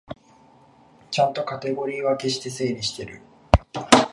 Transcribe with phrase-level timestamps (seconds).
[1.11, 3.21] ちゃんとカテゴリー分けして整理してる